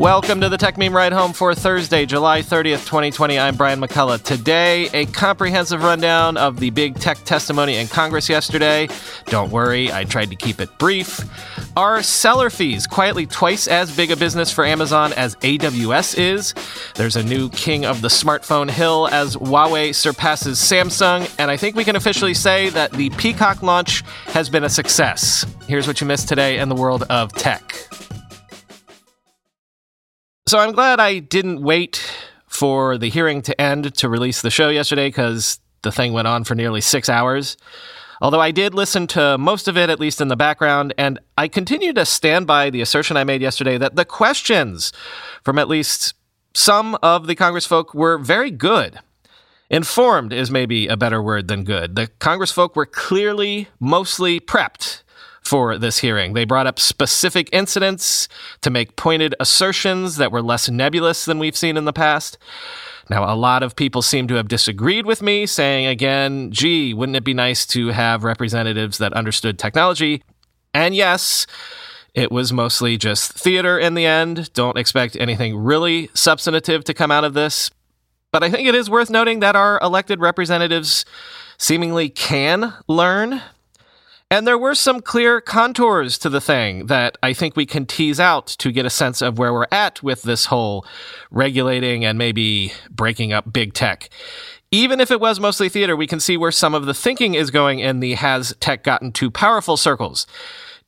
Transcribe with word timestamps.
Welcome 0.00 0.40
to 0.40 0.48
the 0.48 0.56
Techmeme 0.56 0.94
Ride 0.94 1.12
Home 1.12 1.34
for 1.34 1.54
Thursday, 1.54 2.06
July 2.06 2.40
30th, 2.40 2.86
2020. 2.86 3.38
I'm 3.38 3.54
Brian 3.54 3.82
McCullough. 3.82 4.22
Today, 4.22 4.88
a 4.94 5.04
comprehensive 5.04 5.82
rundown 5.82 6.38
of 6.38 6.58
the 6.58 6.70
big 6.70 6.98
tech 6.98 7.18
testimony 7.24 7.76
in 7.76 7.86
Congress 7.86 8.26
yesterday. 8.26 8.88
Don't 9.26 9.50
worry, 9.50 9.92
I 9.92 10.04
tried 10.04 10.30
to 10.30 10.36
keep 10.36 10.58
it 10.58 10.70
brief. 10.78 11.20
Are 11.76 12.02
seller 12.02 12.48
fees 12.48 12.86
quietly 12.86 13.26
twice 13.26 13.68
as 13.68 13.94
big 13.94 14.10
a 14.10 14.16
business 14.16 14.50
for 14.50 14.64
Amazon 14.64 15.12
as 15.18 15.34
AWS 15.36 16.18
is? 16.18 16.54
There's 16.94 17.16
a 17.16 17.22
new 17.22 17.50
king 17.50 17.84
of 17.84 18.00
the 18.00 18.08
smartphone 18.08 18.70
hill 18.70 19.06
as 19.12 19.36
Huawei 19.36 19.94
surpasses 19.94 20.58
Samsung, 20.58 21.30
and 21.38 21.50
I 21.50 21.58
think 21.58 21.76
we 21.76 21.84
can 21.84 21.96
officially 21.96 22.32
say 22.32 22.70
that 22.70 22.92
the 22.92 23.10
Peacock 23.10 23.62
launch 23.62 24.02
has 24.28 24.48
been 24.48 24.64
a 24.64 24.70
success. 24.70 25.44
Here's 25.68 25.86
what 25.86 26.00
you 26.00 26.06
missed 26.06 26.26
today 26.26 26.58
in 26.58 26.70
the 26.70 26.74
world 26.74 27.02
of 27.10 27.34
tech. 27.34 27.89
So 30.50 30.58
I'm 30.58 30.72
glad 30.72 30.98
I 30.98 31.20
didn't 31.20 31.62
wait 31.62 32.12
for 32.48 32.98
the 32.98 33.08
hearing 33.08 33.40
to 33.42 33.60
end 33.60 33.94
to 33.94 34.08
release 34.08 34.42
the 34.42 34.50
show 34.50 34.68
yesterday 34.68 35.06
because 35.06 35.60
the 35.82 35.92
thing 35.92 36.12
went 36.12 36.26
on 36.26 36.42
for 36.42 36.56
nearly 36.56 36.80
six 36.80 37.08
hours. 37.08 37.56
Although 38.20 38.40
I 38.40 38.50
did 38.50 38.74
listen 38.74 39.06
to 39.14 39.38
most 39.38 39.68
of 39.68 39.76
it, 39.76 39.90
at 39.90 40.00
least 40.00 40.20
in 40.20 40.26
the 40.26 40.34
background, 40.34 40.92
and 40.98 41.20
I 41.38 41.46
continue 41.46 41.92
to 41.92 42.04
stand 42.04 42.48
by 42.48 42.68
the 42.68 42.80
assertion 42.80 43.16
I 43.16 43.22
made 43.22 43.40
yesterday 43.40 43.78
that 43.78 43.94
the 43.94 44.04
questions 44.04 44.92
from 45.44 45.56
at 45.56 45.68
least 45.68 46.14
some 46.52 46.98
of 47.00 47.28
the 47.28 47.36
Congressfolk 47.36 47.94
were 47.94 48.18
very 48.18 48.50
good. 48.50 48.98
Informed 49.70 50.32
is 50.32 50.50
maybe 50.50 50.88
a 50.88 50.96
better 50.96 51.22
word 51.22 51.46
than 51.46 51.62
good. 51.62 51.94
The 51.94 52.08
Congressfolk 52.18 52.74
were 52.74 52.86
clearly 52.86 53.68
mostly 53.78 54.40
prepped 54.40 55.04
for 55.42 55.78
this 55.78 55.98
hearing. 55.98 56.34
They 56.34 56.44
brought 56.44 56.66
up 56.66 56.78
specific 56.78 57.48
incidents 57.52 58.28
to 58.60 58.70
make 58.70 58.96
pointed 58.96 59.34
assertions 59.40 60.16
that 60.16 60.32
were 60.32 60.42
less 60.42 60.68
nebulous 60.68 61.24
than 61.24 61.38
we've 61.38 61.56
seen 61.56 61.76
in 61.76 61.84
the 61.84 61.92
past. 61.92 62.38
Now, 63.08 63.32
a 63.32 63.34
lot 63.34 63.64
of 63.64 63.74
people 63.74 64.02
seem 64.02 64.28
to 64.28 64.34
have 64.34 64.46
disagreed 64.46 65.04
with 65.04 65.20
me, 65.20 65.44
saying 65.46 65.86
again, 65.86 66.52
gee, 66.52 66.94
wouldn't 66.94 67.16
it 67.16 67.24
be 67.24 67.34
nice 67.34 67.66
to 67.66 67.88
have 67.88 68.22
representatives 68.22 68.98
that 68.98 69.12
understood 69.14 69.58
technology? 69.58 70.22
And 70.72 70.94
yes, 70.94 71.46
it 72.14 72.30
was 72.30 72.52
mostly 72.52 72.96
just 72.96 73.32
theater 73.32 73.78
in 73.78 73.94
the 73.94 74.06
end. 74.06 74.52
Don't 74.52 74.78
expect 74.78 75.16
anything 75.16 75.56
really 75.56 76.10
substantive 76.14 76.84
to 76.84 76.94
come 76.94 77.10
out 77.10 77.24
of 77.24 77.34
this. 77.34 77.70
But 78.32 78.44
I 78.44 78.50
think 78.50 78.68
it 78.68 78.76
is 78.76 78.88
worth 78.88 79.10
noting 79.10 79.40
that 79.40 79.56
our 79.56 79.80
elected 79.80 80.20
representatives 80.20 81.04
seemingly 81.58 82.08
can 82.08 82.74
learn 82.86 83.42
and 84.30 84.46
there 84.46 84.58
were 84.58 84.74
some 84.74 85.00
clear 85.00 85.40
contours 85.40 86.16
to 86.18 86.28
the 86.28 86.40
thing 86.40 86.86
that 86.86 87.18
I 87.22 87.32
think 87.32 87.56
we 87.56 87.66
can 87.66 87.84
tease 87.84 88.20
out 88.20 88.46
to 88.58 88.70
get 88.70 88.86
a 88.86 88.90
sense 88.90 89.20
of 89.22 89.38
where 89.38 89.52
we're 89.52 89.66
at 89.72 90.02
with 90.02 90.22
this 90.22 90.46
whole 90.46 90.86
regulating 91.30 92.04
and 92.04 92.16
maybe 92.16 92.72
breaking 92.90 93.32
up 93.32 93.52
big 93.52 93.74
tech. 93.74 94.08
Even 94.70 95.00
if 95.00 95.10
it 95.10 95.20
was 95.20 95.40
mostly 95.40 95.68
theater, 95.68 95.96
we 95.96 96.06
can 96.06 96.20
see 96.20 96.36
where 96.36 96.52
some 96.52 96.74
of 96.74 96.86
the 96.86 96.94
thinking 96.94 97.34
is 97.34 97.50
going 97.50 97.80
in 97.80 97.98
the 97.98 98.14
has 98.14 98.54
tech 98.60 98.84
gotten 98.84 99.10
too 99.10 99.30
powerful 99.30 99.76
circles. 99.76 100.28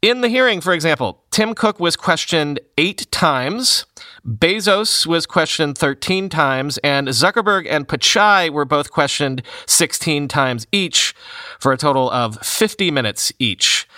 In 0.02 0.20
the 0.20 0.28
hearing, 0.28 0.60
for 0.60 0.72
example, 0.72 1.22
Tim 1.30 1.54
Cook 1.54 1.80
was 1.80 1.96
questioned 1.96 2.60
eight 2.78 3.10
times, 3.10 3.86
Bezos 4.26 5.06
was 5.06 5.26
questioned 5.26 5.76
13 5.76 6.28
times, 6.28 6.78
and 6.78 7.08
Zuckerberg 7.08 7.66
and 7.68 7.88
Pichai 7.88 8.50
were 8.50 8.64
both 8.64 8.90
questioned 8.90 9.42
16 9.66 10.28
times 10.28 10.66
each, 10.70 11.14
for 11.58 11.72
a 11.72 11.76
total 11.76 12.10
of 12.10 12.38
50 12.38 12.90
minutes 12.90 13.32
each. 13.38 13.88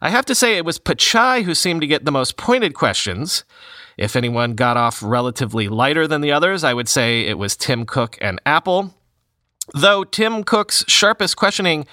I 0.00 0.10
have 0.10 0.24
to 0.26 0.34
say, 0.34 0.56
it 0.56 0.64
was 0.64 0.78
Pichai 0.78 1.44
who 1.44 1.54
seemed 1.54 1.80
to 1.82 1.86
get 1.86 2.04
the 2.04 2.12
most 2.12 2.36
pointed 2.36 2.74
questions. 2.74 3.44
If 3.96 4.16
anyone 4.16 4.54
got 4.54 4.76
off 4.76 5.02
relatively 5.02 5.68
lighter 5.68 6.06
than 6.06 6.20
the 6.20 6.32
others, 6.32 6.64
I 6.64 6.74
would 6.74 6.88
say 6.88 7.22
it 7.22 7.38
was 7.38 7.56
Tim 7.56 7.86
Cook 7.86 8.18
and 8.20 8.40
Apple. 8.44 8.94
Though 9.72 10.04
Tim 10.04 10.44
Cook's 10.44 10.84
sharpest 10.88 11.36
questioning 11.36 11.86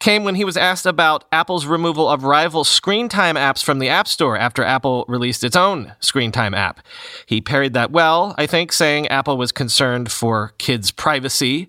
came 0.00 0.24
when 0.24 0.36
he 0.36 0.44
was 0.44 0.56
asked 0.56 0.86
about 0.86 1.24
Apple's 1.32 1.66
removal 1.66 2.08
of 2.08 2.22
rival 2.22 2.64
screen 2.64 3.08
time 3.08 3.34
apps 3.34 3.62
from 3.62 3.78
the 3.78 3.88
App 3.88 4.06
Store 4.06 4.36
after 4.36 4.62
Apple 4.62 5.04
released 5.08 5.42
its 5.42 5.56
own 5.56 5.94
screen 6.00 6.30
time 6.30 6.54
app. 6.54 6.80
He 7.26 7.40
parried 7.40 7.74
that 7.74 7.90
well, 7.90 8.34
I 8.38 8.46
think, 8.46 8.72
saying 8.72 9.08
Apple 9.08 9.36
was 9.36 9.52
concerned 9.52 10.12
for 10.12 10.52
kids' 10.58 10.90
privacy. 10.90 11.68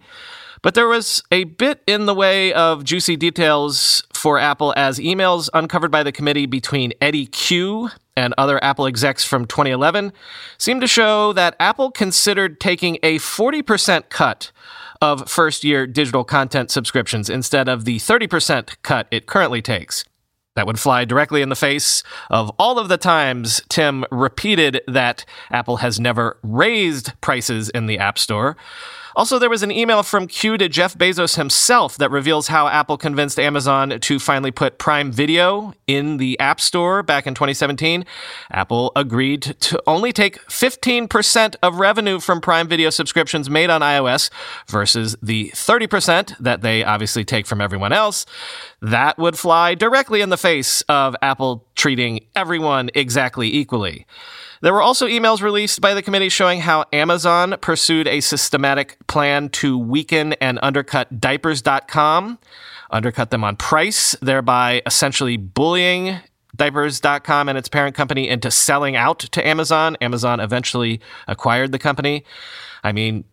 But 0.62 0.76
there 0.76 0.88
was 0.88 1.24
a 1.32 1.46
bit 1.46 1.82
in 1.88 2.06
the 2.06 2.14
way 2.14 2.52
of 2.54 2.84
juicy 2.84 3.16
details 3.16 4.04
for 4.14 4.38
Apple 4.38 4.74
as 4.76 5.00
emails 5.00 5.50
uncovered 5.54 5.92
by 5.92 6.04
the 6.04 6.12
committee 6.12 6.46
between 6.46 6.92
Eddie 7.02 7.26
Cue 7.26 7.90
and 8.18 8.34
other 8.38 8.62
Apple 8.62 8.86
execs 8.86 9.24
from 9.24 9.46
2011 9.46 10.12
seemed 10.58 10.82
to 10.82 10.88
show 10.88 11.32
that 11.34 11.56
Apple 11.60 11.90
considered 11.90 12.60
taking 12.60 12.98
a 13.02 13.18
40% 13.20 14.10
cut 14.10 14.52
of 15.02 15.30
first 15.30 15.64
year 15.64 15.88
digital 15.88 16.24
content 16.24 16.72
subscriptions 16.72 17.30
instead 17.30 17.70
of 17.70 17.86
the 17.86 17.98
30% 17.98 18.76
cut 18.84 19.08
it 19.12 19.26
currently 19.26 19.62
takes. 19.62 20.06
That 20.56 20.68
would 20.68 20.80
fly 20.80 21.06
directly 21.06 21.42
in 21.42 21.50
the 21.50 21.56
face 21.56 22.04
of 22.30 22.52
all 22.60 22.80
of 22.80 22.90
the 22.90 22.98
times 22.98 23.62
Tim 23.70 24.04
repeated 24.12 24.82
that 24.88 25.24
Apple 25.52 25.78
has 25.78 26.00
never 26.00 26.38
raised 26.44 27.14
prices 27.22 27.70
in 27.70 27.86
the 27.86 27.98
App 27.98 28.20
Store. 28.20 28.58
Also, 29.16 29.40
there 29.40 29.50
was 29.50 29.64
an 29.64 29.72
email 29.72 30.04
from 30.04 30.28
Cue 30.28 30.58
to 30.58 30.70
Jeff 30.70 30.98
Bezos 30.98 31.36
himself 31.36 31.98
that 31.98 32.12
reveals 32.12 32.48
how 32.48 32.68
Apple 32.68 32.98
convinced 32.98 33.40
Amazon 33.40 34.00
to 34.00 34.20
finally 34.20 34.52
put 34.52 34.78
Prime 34.78 35.12
Video 35.12 35.74
in 35.88 36.18
the 36.18 36.40
App 36.40 36.62
Store 36.62 37.04
back 37.04 37.26
in 37.26 37.34
2017. 37.34 38.06
Apple 38.52 38.92
agreed 38.96 39.42
to 39.60 39.82
only 39.88 40.12
take 40.12 40.40
15% 40.48 41.56
of 41.64 41.80
revenue 41.80 42.20
from 42.20 42.42
Prime 42.42 42.68
Video 42.68 42.90
subscriptions 42.90 43.50
made 43.50 43.70
on 43.70 43.82
iOS 43.82 44.30
versus 44.68 45.16
the 45.22 45.52
30% 45.56 46.38
that 46.38 46.62
they 46.62 46.84
obviously 46.84 47.24
take 47.24 47.48
from 47.48 47.62
everyone 47.62 47.94
else. 47.94 48.26
That 48.82 49.18
would 49.18 49.38
fly 49.38 49.76
directly 49.76 50.22
in 50.22 50.30
the 50.30 50.38
face 50.38 50.82
of 50.90 51.16
Apple 51.22 51.66
treating 51.80 52.20
everyone 52.36 52.90
exactly 52.94 53.48
equally. 53.56 54.06
There 54.62 54.74
were 54.74 54.82
also 54.82 55.08
emails 55.08 55.42
released 55.42 55.80
by 55.80 55.94
the 55.94 56.02
committee 56.02 56.28
showing 56.28 56.60
how 56.60 56.84
Amazon 56.92 57.56
pursued 57.62 58.06
a 58.06 58.20
systematic 58.20 58.98
plan 59.08 59.48
to 59.50 59.78
weaken 59.78 60.34
and 60.34 60.60
undercut 60.62 61.22
diapers.com, 61.22 62.38
undercut 62.92 63.32
them 63.32 63.46
on 63.46 63.56
price, 63.56 64.18
thereby 64.22 64.82
essentially 64.86 65.38
bullying 65.38 66.20
diapers.com 66.54 67.48
and 67.48 67.58
its 67.58 67.70
parent 67.70 67.96
company 67.96 68.28
into 68.28 68.52
selling 68.52 68.98
out 68.98 69.20
to 69.20 69.48
Amazon. 69.48 69.96
Amazon 70.02 70.42
eventually 70.42 71.00
acquired 71.30 71.72
the 71.72 71.80
company. 71.80 72.26
I 72.84 72.92
mean, 72.92 73.24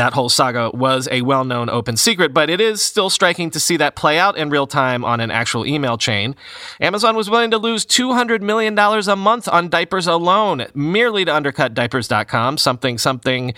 that 0.00 0.12
whole 0.12 0.28
saga 0.28 0.70
was 0.72 1.08
a 1.10 1.22
well 1.22 1.44
known 1.44 1.68
open 1.68 1.96
secret, 1.96 2.32
but 2.32 2.50
it 2.50 2.60
is 2.60 2.82
still 2.82 3.10
striking 3.10 3.50
to 3.50 3.60
see 3.60 3.76
that 3.76 3.96
play 3.96 4.18
out 4.18 4.36
in 4.36 4.50
real 4.50 4.66
time 4.66 5.04
on 5.04 5.20
an 5.20 5.30
actual 5.30 5.66
email 5.66 5.96
chain. 5.98 6.34
Amazon 6.80 7.16
was 7.16 7.30
willing 7.30 7.50
to 7.50 7.58
lose 7.58 7.84
$200 7.86 8.40
million 8.40 8.78
a 8.78 9.16
month 9.16 9.48
on 9.48 9.68
diapers 9.68 10.06
alone, 10.06 10.66
merely 10.74 11.24
to 11.24 11.34
undercut 11.34 11.74
diapers.com, 11.74 12.58
something, 12.58 12.98
something. 12.98 13.54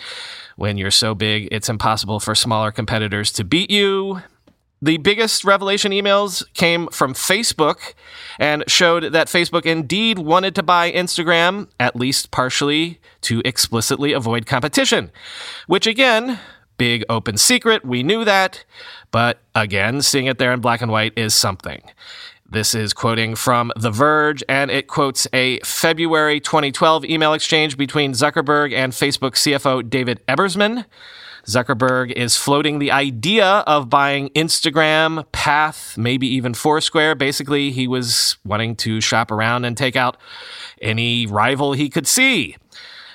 When 0.56 0.78
you're 0.78 0.90
so 0.90 1.14
big, 1.14 1.48
it's 1.52 1.68
impossible 1.68 2.20
for 2.20 2.34
smaller 2.34 2.72
competitors 2.72 3.32
to 3.32 3.44
beat 3.44 3.70
you. 3.70 4.22
The 4.82 4.98
biggest 4.98 5.44
revelation 5.44 5.90
emails 5.92 6.44
came 6.52 6.88
from 6.88 7.14
Facebook 7.14 7.94
and 8.38 8.62
showed 8.66 9.12
that 9.12 9.28
Facebook 9.28 9.64
indeed 9.64 10.18
wanted 10.18 10.54
to 10.56 10.62
buy 10.62 10.92
Instagram, 10.92 11.68
at 11.80 11.96
least 11.96 12.30
partially, 12.30 13.00
to 13.22 13.40
explicitly 13.44 14.12
avoid 14.12 14.44
competition. 14.44 15.10
Which, 15.66 15.86
again, 15.86 16.38
big 16.76 17.04
open 17.08 17.38
secret, 17.38 17.86
we 17.86 18.02
knew 18.02 18.24
that, 18.24 18.64
but 19.10 19.38
again, 19.54 20.02
seeing 20.02 20.26
it 20.26 20.38
there 20.38 20.52
in 20.52 20.60
black 20.60 20.82
and 20.82 20.92
white 20.92 21.14
is 21.16 21.34
something. 21.34 21.82
This 22.48 22.74
is 22.74 22.92
quoting 22.92 23.34
from 23.34 23.72
The 23.76 23.90
Verge, 23.90 24.44
and 24.48 24.70
it 24.70 24.86
quotes 24.86 25.26
a 25.32 25.58
February 25.60 26.38
2012 26.38 27.04
email 27.06 27.32
exchange 27.32 27.76
between 27.76 28.12
Zuckerberg 28.12 28.72
and 28.72 28.92
Facebook 28.92 29.32
CFO 29.32 29.88
David 29.88 30.24
Ebersman. 30.28 30.84
Zuckerberg 31.46 32.12
is 32.12 32.36
floating 32.36 32.80
the 32.80 32.90
idea 32.90 33.46
of 33.46 33.88
buying 33.88 34.30
Instagram, 34.30 35.30
Path, 35.30 35.96
maybe 35.96 36.26
even 36.26 36.54
Foursquare. 36.54 37.14
Basically, 37.14 37.70
he 37.70 37.86
was 37.86 38.36
wanting 38.44 38.74
to 38.76 39.00
shop 39.00 39.30
around 39.30 39.64
and 39.64 39.76
take 39.76 39.94
out 39.94 40.16
any 40.82 41.26
rival 41.26 41.72
he 41.72 41.88
could 41.88 42.06
see. 42.06 42.56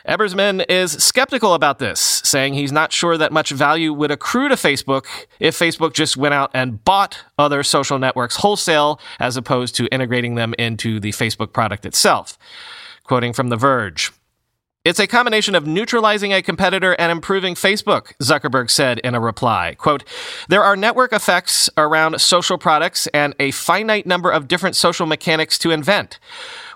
Ebersman 0.07 0.65
is 0.67 0.93
skeptical 0.93 1.53
about 1.53 1.77
this, 1.77 1.99
saying 1.99 2.53
he's 2.53 2.71
not 2.71 2.91
sure 2.91 3.17
that 3.17 3.31
much 3.31 3.51
value 3.51 3.93
would 3.93 4.09
accrue 4.09 4.49
to 4.49 4.55
Facebook 4.55 5.05
if 5.39 5.57
Facebook 5.57 5.93
just 5.93 6.17
went 6.17 6.33
out 6.33 6.49
and 6.53 6.83
bought 6.83 7.19
other 7.37 7.61
social 7.61 7.99
networks 7.99 8.37
wholesale 8.37 8.99
as 9.19 9.37
opposed 9.37 9.75
to 9.75 9.85
integrating 9.87 10.35
them 10.35 10.55
into 10.57 10.99
the 10.99 11.11
Facebook 11.11 11.53
product 11.53 11.85
itself. 11.85 12.37
Quoting 13.03 13.33
from 13.33 13.49
The 13.49 13.57
Verge. 13.57 14.11
It's 14.83 14.99
a 14.99 15.05
combination 15.05 15.53
of 15.53 15.67
neutralizing 15.67 16.33
a 16.33 16.41
competitor 16.41 16.95
and 16.97 17.11
improving 17.11 17.53
Facebook, 17.53 18.13
Zuckerberg 18.17 18.71
said 18.71 18.97
in 19.03 19.13
a 19.13 19.19
reply. 19.19 19.75
Quote, 19.77 20.03
there 20.49 20.63
are 20.63 20.75
network 20.75 21.13
effects 21.13 21.69
around 21.77 22.19
social 22.19 22.57
products 22.57 23.05
and 23.13 23.35
a 23.39 23.51
finite 23.51 24.07
number 24.07 24.31
of 24.31 24.47
different 24.47 24.75
social 24.75 25.05
mechanics 25.05 25.59
to 25.59 25.69
invent. 25.69 26.17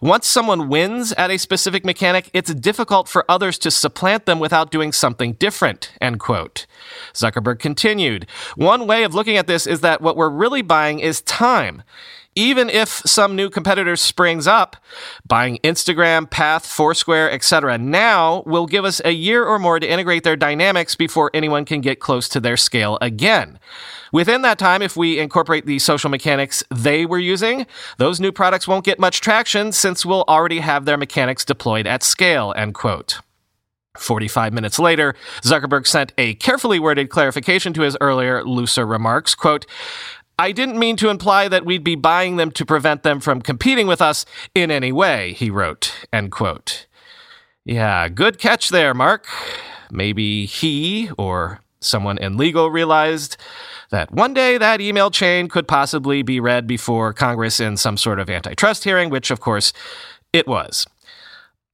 Once 0.03 0.27
someone 0.27 0.69
wins 0.69 1.13
at 1.13 1.31
a 1.31 1.39
specific 1.39 1.83
mechanic, 1.83 2.29
it's 2.31 2.53
difficult 2.53 3.07
for 3.07 3.25
others 3.27 3.57
to 3.57 3.71
supplant 3.71 4.27
them 4.27 4.37
without 4.37 4.69
doing 4.69 4.91
something 4.91 5.33
different, 5.33 5.91
end 5.99 6.19
quote. 6.19 6.67
Zuckerberg 7.11 7.57
continued, 7.57 8.27
one 8.55 8.85
way 8.85 9.03
of 9.03 9.15
looking 9.15 9.35
at 9.35 9.47
this 9.47 9.65
is 9.65 9.81
that 9.81 9.99
what 9.99 10.15
we're 10.15 10.29
really 10.29 10.61
buying 10.61 10.99
is 10.99 11.21
time 11.21 11.81
even 12.35 12.69
if 12.69 12.89
some 13.05 13.35
new 13.35 13.49
competitor 13.49 13.95
springs 13.95 14.45
up, 14.45 14.75
buying 15.25 15.57
Instagram, 15.63 16.29
Path, 16.29 16.65
Foursquare, 16.65 17.31
etc., 17.31 17.77
now 17.77 18.43
will 18.45 18.65
give 18.65 18.83
us 18.85 19.01
a 19.05 19.11
year 19.11 19.43
or 19.45 19.57
more 19.57 19.79
to 19.79 19.89
integrate 19.89 20.23
their 20.23 20.35
dynamics 20.35 20.95
before 20.95 21.31
anyone 21.33 21.65
can 21.65 21.81
get 21.81 21.99
close 21.99 22.27
to 22.29 22.39
their 22.39 22.57
scale 22.57 22.97
again. 23.01 23.57
Within 24.11 24.43
that 24.43 24.59
time, 24.59 24.81
if 24.81 24.95
we 24.95 25.19
incorporate 25.19 25.65
the 25.65 25.79
social 25.79 26.09
mechanics 26.09 26.63
they 26.69 27.05
were 27.05 27.19
using, 27.19 27.65
those 27.97 28.19
new 28.19 28.31
products 28.31 28.67
won't 28.67 28.85
get 28.85 28.99
much 28.99 29.21
traction 29.21 29.71
since 29.71 30.05
we'll 30.05 30.23
already 30.27 30.59
have 30.59 30.85
their 30.85 30.97
mechanics 30.97 31.43
deployed 31.43 31.87
at 31.87 32.03
scale, 32.03 32.53
end 32.55 32.75
quote. 32.75 33.19
45 33.97 34.53
minutes 34.53 34.77
later, 34.77 35.15
Zuckerberg 35.41 35.87
sent 35.87 36.13
a 36.17 36.35
carefully 36.35 36.79
worded 36.79 37.09
clarification 37.09 37.73
to 37.73 37.81
his 37.81 37.97
earlier 38.01 38.43
looser 38.43 38.85
remarks. 38.85 39.35
Quote, 39.35 39.65
I 40.37 40.51
didn't 40.51 40.77
mean 40.77 40.97
to 40.97 41.09
imply 41.09 41.47
that 41.47 41.65
we'd 41.65 41.83
be 41.83 41.95
buying 41.95 42.35
them 42.35 42.51
to 42.51 42.65
prevent 42.65 43.03
them 43.03 43.19
from 43.19 43.41
competing 43.41 43.87
with 43.87 44.01
us 44.01 44.25
in 44.53 44.69
any 44.69 44.91
way, 44.91 45.33
he 45.33 45.49
wrote. 45.49 45.93
End 46.11 46.31
quote. 46.31 46.87
Yeah, 47.63 48.09
good 48.09 48.37
catch 48.37 48.69
there, 48.69 48.93
Mark. 48.93 49.27
Maybe 49.91 50.45
he 50.45 51.09
or 51.17 51.61
someone 51.79 52.17
in 52.17 52.37
legal 52.37 52.69
realized 52.69 53.37
that 53.91 54.11
one 54.11 54.33
day 54.33 54.57
that 54.57 54.81
email 54.81 55.09
chain 55.09 55.47
could 55.47 55.67
possibly 55.67 56.21
be 56.21 56.39
read 56.39 56.67
before 56.67 57.13
Congress 57.13 57.59
in 57.59 57.77
some 57.77 57.97
sort 57.97 58.19
of 58.19 58.29
antitrust 58.29 58.83
hearing, 58.83 59.09
which 59.09 59.31
of 59.31 59.39
course 59.39 59.71
it 60.33 60.47
was. 60.47 60.85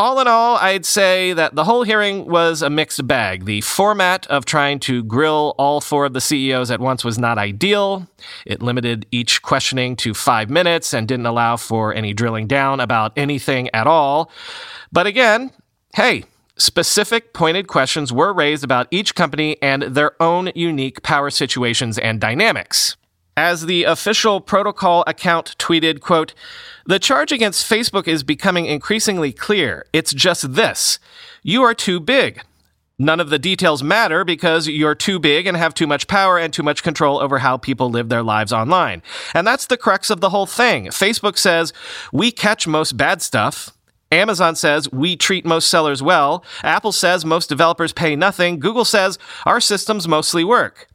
All 0.01 0.19
in 0.19 0.27
all, 0.27 0.57
I'd 0.57 0.83
say 0.83 1.31
that 1.33 1.53
the 1.53 1.63
whole 1.63 1.83
hearing 1.83 2.25
was 2.25 2.63
a 2.63 2.71
mixed 2.71 3.06
bag. 3.06 3.45
The 3.45 3.62
format 3.62 4.25
of 4.31 4.45
trying 4.45 4.80
to 4.80 5.03
grill 5.03 5.53
all 5.59 5.80
four 5.80 6.06
of 6.07 6.13
the 6.13 6.19
CEOs 6.19 6.71
at 6.71 6.80
once 6.80 7.06
was 7.06 7.19
not 7.19 7.38
ideal. 7.38 8.07
It 8.44 8.63
limited 8.63 9.06
each 9.12 9.44
questioning 9.44 9.95
to 9.98 10.15
five 10.15 10.50
minutes 10.50 10.92
and 10.92 11.07
didn't 11.07 11.27
allow 11.27 11.56
for 11.56 11.94
any 11.94 12.15
drilling 12.15 12.48
down 12.48 12.80
about 12.80 13.13
anything 13.15 13.69
at 13.75 13.86
all. 13.86 14.31
But 14.92 15.06
again, 15.06 15.51
hey, 15.94 16.24
specific 16.57 17.31
pointed 17.31 17.68
questions 17.68 18.12
were 18.12 18.33
raised 18.33 18.63
about 18.63 18.88
each 18.89 19.13
company 19.13 19.62
and 19.62 19.83
their 19.83 20.19
own 20.19 20.51
unique 20.56 21.03
power 21.03 21.30
situations 21.30 22.00
and 22.00 22.19
dynamics. 22.19 22.98
As 23.41 23.65
the 23.65 23.85
official 23.85 24.39
protocol 24.39 25.03
account 25.07 25.55
tweeted, 25.57 25.99
quote, 25.99 26.35
the 26.85 26.99
charge 26.99 27.31
against 27.31 27.67
Facebook 27.67 28.07
is 28.07 28.21
becoming 28.21 28.67
increasingly 28.67 29.33
clear. 29.33 29.88
It's 29.91 30.13
just 30.13 30.53
this. 30.53 30.99
You 31.41 31.63
are 31.63 31.73
too 31.73 31.99
big. 31.99 32.43
None 32.99 33.19
of 33.19 33.31
the 33.31 33.39
details 33.39 33.81
matter 33.81 34.23
because 34.23 34.67
you're 34.67 34.93
too 34.93 35.17
big 35.17 35.47
and 35.47 35.57
have 35.57 35.73
too 35.73 35.88
much 35.88 36.05
power 36.07 36.38
and 36.38 36.53
too 36.53 36.61
much 36.61 36.83
control 36.83 37.19
over 37.19 37.39
how 37.39 37.57
people 37.57 37.89
live 37.89 38.09
their 38.09 38.21
lives 38.21 38.53
online. 38.53 39.01
And 39.33 39.47
that's 39.47 39.65
the 39.65 39.75
crux 39.75 40.11
of 40.11 40.21
the 40.21 40.29
whole 40.29 40.45
thing. 40.45 40.89
Facebook 40.89 41.35
says, 41.35 41.73
we 42.13 42.31
catch 42.31 42.67
most 42.67 42.95
bad 42.95 43.23
stuff. 43.23 43.75
Amazon 44.11 44.55
says 44.55 44.91
we 44.91 45.15
treat 45.15 45.47
most 45.47 45.67
sellers 45.67 46.03
well. 46.03 46.45
Apple 46.63 46.91
says 46.91 47.25
most 47.25 47.49
developers 47.49 47.91
pay 47.91 48.15
nothing. 48.15 48.59
Google 48.59 48.85
says 48.85 49.17
our 49.47 49.59
systems 49.59 50.07
mostly 50.07 50.43
work. 50.43 50.88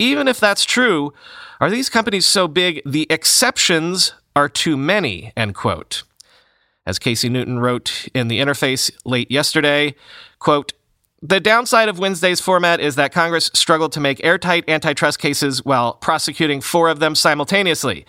Even 0.00 0.28
if 0.28 0.40
that's 0.40 0.64
true, 0.64 1.12
are 1.60 1.68
these 1.68 1.90
companies 1.90 2.26
so 2.26 2.48
big 2.48 2.80
the 2.86 3.06
exceptions 3.10 4.14
are 4.34 4.48
too 4.48 4.78
many? 4.78 5.30
End 5.36 5.54
quote. 5.54 6.04
As 6.86 6.98
Casey 6.98 7.28
Newton 7.28 7.58
wrote 7.58 8.08
in 8.14 8.28
the 8.28 8.40
interface 8.40 8.90
late 9.04 9.30
yesterday, 9.30 9.94
quote, 10.38 10.72
the 11.22 11.38
downside 11.38 11.90
of 11.90 11.98
Wednesday's 11.98 12.40
format 12.40 12.80
is 12.80 12.94
that 12.94 13.12
Congress 13.12 13.50
struggled 13.52 13.92
to 13.92 14.00
make 14.00 14.24
airtight 14.24 14.66
antitrust 14.70 15.18
cases 15.18 15.62
while 15.66 15.92
prosecuting 15.92 16.62
four 16.62 16.88
of 16.88 16.98
them 16.98 17.14
simultaneously. 17.14 18.06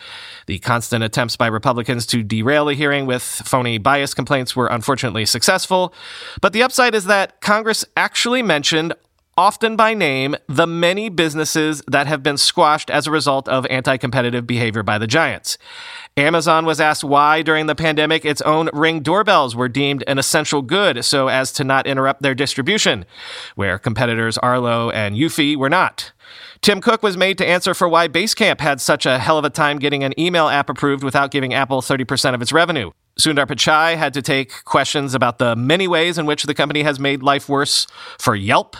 The 0.48 0.60
constant 0.60 1.04
attempts 1.04 1.36
by 1.36 1.48
Republicans 1.48 2.06
to 2.06 2.24
derail 2.24 2.64
the 2.64 2.74
hearing 2.74 3.06
with 3.06 3.22
phony 3.22 3.80
bias 3.80 4.14
complaints 4.14 4.56
were 4.56 4.68
unfortunately 4.68 5.26
successful. 5.26 5.94
But 6.40 6.54
the 6.54 6.64
upside 6.64 6.96
is 6.96 7.04
that 7.04 7.42
Congress 7.42 7.84
actually 7.98 8.44
mentioned 8.44 8.94
often 9.38 9.76
by 9.76 9.94
name, 9.94 10.36
the 10.48 10.68
many 10.68 11.10
businesses 11.10 11.82
that 11.88 12.08
have 12.08 12.22
been 12.24 12.38
squashed 12.38 12.90
as 12.90 13.08
a 13.08 13.12
result 13.12 13.48
of 13.48 13.66
anti 13.68 13.98
competitive 13.98 14.46
behavior 14.46 14.84
by 14.84 14.98
the 14.98 15.08
giants. 15.08 15.58
Amazon 16.18 16.66
was 16.66 16.82
asked 16.82 17.04
why, 17.04 17.42
during 17.42 17.68
the 17.68 17.76
pandemic, 17.76 18.26
its 18.26 18.42
own 18.42 18.70
Ring 18.74 19.02
doorbells 19.02 19.56
were 19.56 19.70
deemed 19.70 20.04
an 20.08 20.18
essential 20.18 20.62
good 20.62 21.06
so 21.06 21.30
as 21.30 21.52
to 21.54 21.64
not 21.64 21.88
interrupt 21.88 22.22
their 22.22 22.36
distribution, 22.36 23.06
where 23.56 23.80
competitors 23.80 24.38
Arlo 24.40 24.90
and 24.90 25.16
Eufy 25.16 25.56
were 25.56 25.70
not. 25.70 26.12
Tim 26.62 26.80
Cook 26.80 27.02
was 27.02 27.18
made 27.18 27.38
to 27.40 27.48
answer 27.48 27.74
for 27.74 27.90
why 27.90 28.08
Basecamp 28.08 28.60
had 28.60 28.80
such 28.80 29.06
a 29.06 29.18
hell 29.18 29.40
of 29.40 29.46
a 29.46 29.50
time 29.50 29.80
getting 29.80 30.04
an 30.04 30.18
email 30.20 30.48
app 30.48 30.70
approved 30.70 31.04
without 31.04 31.32
giving 31.32 31.54
Apple 31.54 31.82
30% 31.82 32.36
of 32.36 32.42
its 32.42 32.54
revenue. 32.54 32.92
Sundar 33.20 33.46
Pichai 33.46 33.98
had 33.98 34.14
to 34.14 34.22
take 34.22 34.64
questions 34.64 35.14
about 35.14 35.38
the 35.38 35.56
many 35.56 35.88
ways 35.88 36.18
in 36.18 36.26
which 36.26 36.44
the 36.44 36.54
company 36.54 36.84
has 36.84 37.00
made 37.00 37.24
life 37.24 37.50
worse 37.50 37.88
for 38.18 38.36
Yelp 38.36 38.78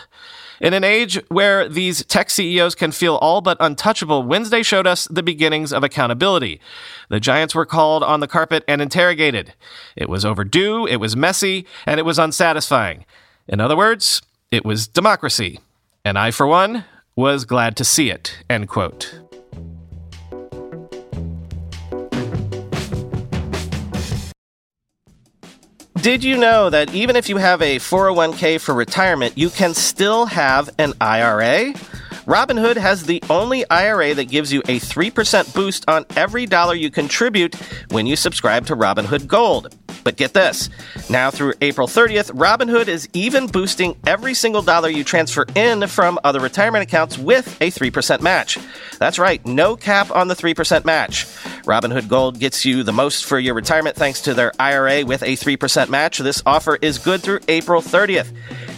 in 0.62 0.74
an 0.74 0.84
age 0.84 1.20
where 1.28 1.68
these 1.68 2.04
tech 2.04 2.30
CEOs 2.30 2.76
can 2.76 2.92
feel 2.92 3.16
all 3.16 3.40
but 3.40 3.56
untouchable, 3.58 4.22
Wednesday 4.22 4.62
showed 4.62 4.86
us 4.86 5.06
the 5.10 5.22
beginnings 5.22 5.72
of 5.72 5.82
accountability. 5.82 6.60
The 7.10 7.18
giants 7.18 7.54
were 7.54 7.66
called 7.66 8.04
on 8.04 8.20
the 8.20 8.28
carpet 8.28 8.62
and 8.68 8.80
interrogated. 8.80 9.54
It 9.96 10.08
was 10.08 10.24
overdue, 10.24 10.86
it 10.86 10.96
was 10.96 11.16
messy, 11.16 11.66
and 11.84 11.98
it 11.98 12.04
was 12.04 12.18
unsatisfying. 12.18 13.04
In 13.48 13.60
other 13.60 13.76
words, 13.76 14.22
it 14.52 14.64
was 14.64 14.86
democracy. 14.86 15.58
And 16.04 16.16
I, 16.16 16.30
for 16.30 16.46
one, 16.46 16.84
was 17.16 17.44
glad 17.44 17.76
to 17.76 17.84
see 17.84 18.08
it. 18.10 18.38
End 18.48 18.68
quote. 18.68 19.21
Did 26.02 26.24
you 26.24 26.36
know 26.36 26.68
that 26.68 26.92
even 26.92 27.14
if 27.14 27.28
you 27.28 27.36
have 27.36 27.62
a 27.62 27.76
401k 27.76 28.60
for 28.60 28.74
retirement, 28.74 29.38
you 29.38 29.48
can 29.48 29.72
still 29.72 30.26
have 30.26 30.68
an 30.76 30.94
IRA? 31.00 31.74
Robinhood 32.26 32.76
has 32.76 33.02
the 33.02 33.20
only 33.28 33.68
IRA 33.68 34.14
that 34.14 34.28
gives 34.28 34.52
you 34.52 34.60
a 34.60 34.78
3% 34.78 35.52
boost 35.54 35.84
on 35.88 36.06
every 36.14 36.46
dollar 36.46 36.74
you 36.74 36.88
contribute 36.88 37.56
when 37.90 38.06
you 38.06 38.14
subscribe 38.14 38.64
to 38.66 38.76
Robinhood 38.76 39.26
Gold. 39.26 39.74
But 40.04 40.16
get 40.16 40.32
this 40.32 40.68
now 41.10 41.32
through 41.32 41.54
April 41.60 41.88
30th, 41.88 42.30
Robinhood 42.32 42.86
is 42.86 43.08
even 43.12 43.48
boosting 43.48 43.96
every 44.06 44.34
single 44.34 44.62
dollar 44.62 44.88
you 44.88 45.02
transfer 45.02 45.46
in 45.56 45.88
from 45.88 46.18
other 46.22 46.38
retirement 46.38 46.84
accounts 46.84 47.18
with 47.18 47.60
a 47.60 47.72
3% 47.72 48.20
match. 48.20 48.56
That's 49.00 49.18
right, 49.18 49.44
no 49.44 49.74
cap 49.74 50.12
on 50.12 50.28
the 50.28 50.36
3% 50.36 50.84
match. 50.84 51.24
Robinhood 51.64 52.08
Gold 52.08 52.38
gets 52.38 52.64
you 52.64 52.84
the 52.84 52.92
most 52.92 53.24
for 53.24 53.38
your 53.38 53.54
retirement 53.54 53.96
thanks 53.96 54.22
to 54.22 54.34
their 54.34 54.52
IRA 54.60 55.04
with 55.04 55.22
a 55.24 55.36
3% 55.36 55.88
match. 55.88 56.18
This 56.18 56.42
offer 56.46 56.78
is 56.80 56.98
good 56.98 57.20
through 57.20 57.40
April 57.48 57.82
30th. 57.82 58.32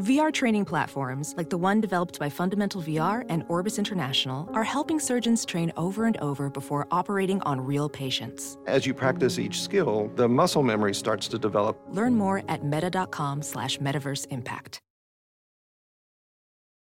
VR 0.00 0.32
training 0.32 0.64
platforms, 0.64 1.34
like 1.36 1.50
the 1.50 1.58
one 1.58 1.78
developed 1.78 2.18
by 2.18 2.30
Fundamental 2.30 2.80
VR 2.80 3.22
and 3.28 3.44
Orbis 3.48 3.78
International, 3.78 4.48
are 4.54 4.64
helping 4.64 4.98
surgeons 4.98 5.44
train 5.44 5.70
over 5.76 6.06
and 6.06 6.16
over 6.18 6.48
before 6.48 6.88
operating 6.90 7.42
on 7.42 7.60
real 7.60 7.86
patients. 7.86 8.56
As 8.66 8.86
you 8.86 8.94
practice 8.94 9.38
each 9.38 9.60
skill, 9.60 10.10
the 10.16 10.26
muscle 10.26 10.62
memory 10.62 10.94
starts 10.94 11.28
to 11.28 11.38
develop. 11.38 11.78
Learn 11.90 12.14
more 12.14 12.42
at 12.48 12.64
meta.com 12.64 13.42
slash 13.42 13.76
metaverse 13.76 14.26
impact. 14.30 14.80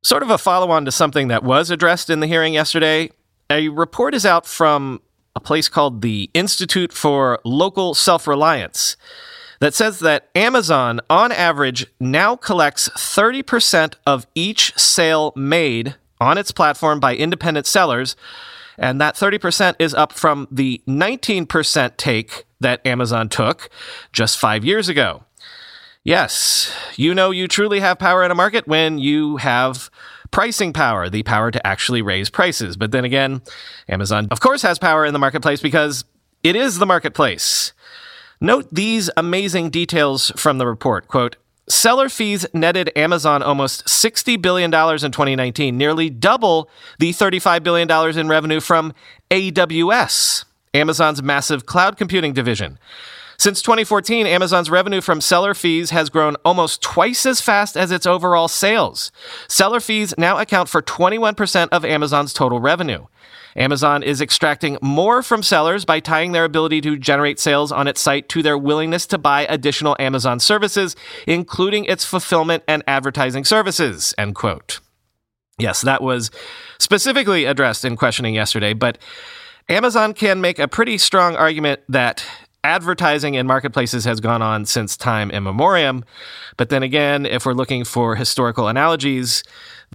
Sort 0.01 0.23
of 0.23 0.29
a 0.29 0.37
follow 0.37 0.71
on 0.71 0.85
to 0.85 0.91
something 0.91 1.27
that 1.27 1.43
was 1.43 1.69
addressed 1.69 2.09
in 2.09 2.21
the 2.21 2.27
hearing 2.27 2.53
yesterday. 2.53 3.09
A 3.49 3.67
report 3.67 4.15
is 4.15 4.25
out 4.25 4.45
from 4.45 5.01
a 5.35 5.41
place 5.41 5.67
called 5.67 6.01
the 6.01 6.31
Institute 6.33 6.93
for 6.93 7.39
Local 7.43 7.93
Self 7.93 8.27
Reliance 8.27 8.95
that 9.59 9.73
says 9.73 9.99
that 9.99 10.29
Amazon, 10.35 11.01
on 11.09 11.31
average, 11.31 11.85
now 11.99 12.35
collects 12.35 12.89
30% 12.89 13.95
of 14.05 14.25
each 14.35 14.77
sale 14.77 15.33
made 15.35 15.95
on 16.19 16.37
its 16.37 16.51
platform 16.51 16.99
by 16.99 17.15
independent 17.15 17.65
sellers. 17.65 18.15
And 18.77 18.99
that 19.01 19.15
30% 19.15 19.75
is 19.79 19.93
up 19.93 20.13
from 20.13 20.47
the 20.49 20.81
19% 20.87 21.97
take 21.97 22.45
that 22.61 22.85
Amazon 22.85 23.29
took 23.29 23.69
just 24.13 24.37
five 24.37 24.63
years 24.63 24.87
ago. 24.87 25.23
Yes, 26.03 26.73
you 26.95 27.13
know 27.13 27.29
you 27.29 27.47
truly 27.47 27.81
have 27.81 27.99
power 27.99 28.23
in 28.23 28.31
a 28.31 28.35
market 28.35 28.67
when 28.67 28.99
you 28.99 29.37
have 29.37 29.89
pricing 30.31 30.71
power, 30.71 31.09
the 31.09 31.23
power 31.23 31.51
to 31.51 31.67
actually 31.67 32.01
raise 32.01 32.29
prices. 32.29 32.77
But 32.77 32.91
then 32.91 33.03
again, 33.03 33.41
Amazon, 33.89 34.27
of 34.31 34.39
course, 34.39 34.61
has 34.61 34.79
power 34.79 35.05
in 35.05 35.11
the 35.11 35.19
marketplace 35.19 35.61
because 35.61 36.05
it 36.41 36.55
is 36.55 36.79
the 36.79 36.85
marketplace. 36.85 37.73
Note 38.41 38.67
these 38.71 39.09
amazing 39.17 39.69
details 39.69 40.31
from 40.37 40.59
the 40.59 40.67
report. 40.67 41.09
Quote, 41.09 41.35
Seller 41.67 42.07
fees 42.07 42.45
netted 42.53 42.89
Amazon 42.95 43.43
almost 43.43 43.85
$60 43.85 44.41
billion 44.41 44.73
in 44.73 45.11
2019, 45.11 45.77
nearly 45.77 46.09
double 46.09 46.69
the 46.99 47.11
$35 47.11 47.63
billion 47.63 48.17
in 48.17 48.27
revenue 48.29 48.61
from 48.61 48.93
AWS, 49.29 50.45
Amazon's 50.73 51.21
massive 51.21 51.65
cloud 51.65 51.97
computing 51.97 52.31
division. 52.31 52.79
Since 53.37 53.61
2014, 53.61 54.25
Amazon's 54.25 54.69
revenue 54.69 55.01
from 55.01 55.21
seller 55.21 55.53
fees 55.53 55.91
has 55.91 56.09
grown 56.09 56.35
almost 56.43 56.81
twice 56.81 57.25
as 57.25 57.41
fast 57.41 57.77
as 57.77 57.91
its 57.91 58.05
overall 58.05 58.47
sales. 58.47 59.11
Seller 59.47 59.79
fees 59.79 60.13
now 60.17 60.37
account 60.37 60.69
for 60.69 60.81
21% 60.81 61.69
of 61.71 61.85
Amazon's 61.85 62.33
total 62.33 62.59
revenue. 62.59 63.05
Amazon 63.55 64.03
is 64.03 64.21
extracting 64.21 64.77
more 64.81 65.23
from 65.23 65.43
sellers 65.43 65.85
by 65.85 65.99
tying 65.99 66.31
their 66.31 66.45
ability 66.45 66.81
to 66.81 66.97
generate 66.97 67.39
sales 67.39 67.71
on 67.71 67.87
its 67.87 68.01
site 68.01 68.29
to 68.29 68.43
their 68.43 68.57
willingness 68.57 69.05
to 69.07 69.17
buy 69.17 69.45
additional 69.47 69.95
Amazon 69.99 70.39
services, 70.39 70.95
including 71.27 71.85
its 71.85 72.05
fulfillment 72.05 72.63
and 72.67 72.83
advertising 72.87 73.43
services. 73.43 74.13
End 74.17 74.35
quote. 74.35 74.79
Yes, 75.57 75.81
that 75.81 76.01
was 76.01 76.31
specifically 76.79 77.45
addressed 77.45 77.83
in 77.83 77.97
questioning 77.97 78.33
yesterday, 78.33 78.73
but 78.73 78.97
Amazon 79.67 80.13
can 80.13 80.41
make 80.41 80.57
a 80.57 80.67
pretty 80.67 80.97
strong 80.97 81.35
argument 81.35 81.81
that 81.89 82.25
advertising 82.63 83.35
in 83.35 83.47
marketplaces 83.47 84.05
has 84.05 84.19
gone 84.19 84.41
on 84.41 84.65
since 84.65 84.97
time 84.97 85.31
immemorial. 85.31 86.01
But 86.57 86.69
then 86.69 86.83
again, 86.83 87.25
if 87.25 87.45
we're 87.45 87.53
looking 87.53 87.83
for 87.83 88.15
historical 88.15 88.67
analogies, 88.67 89.43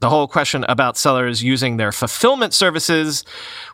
the 0.01 0.11
whole 0.11 0.27
question 0.29 0.65
about 0.69 0.97
sellers 0.97 1.43
using 1.43 1.77
their 1.77 1.93
fulfillment 1.93 2.53
services 2.53 3.25